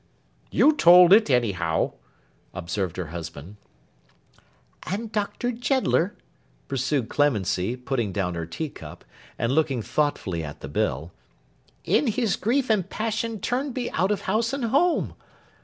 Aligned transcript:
'You 0.49 0.73
told 0.75 1.13
it, 1.13 1.29
anyhow,' 1.29 1.93
observed 2.55 2.97
her 2.97 3.09
husband. 3.13 3.57
'And 4.87 5.11
Dr. 5.11 5.51
Jeddler,' 5.51 6.15
pursued 6.67 7.07
Clemency, 7.07 7.75
putting 7.75 8.11
down 8.11 8.33
her 8.33 8.47
tea 8.47 8.69
cup, 8.69 9.05
and 9.37 9.51
looking 9.51 9.83
thoughtfully 9.83 10.43
at 10.43 10.61
the 10.61 10.67
bill, 10.67 11.11
'in 11.83 12.07
his 12.07 12.35
grief 12.35 12.71
and 12.71 12.89
passion 12.89 13.39
turned 13.39 13.75
me 13.75 13.91
out 13.91 14.09
of 14.09 14.21
house 14.21 14.53
and 14.53 14.65
home! 14.65 15.13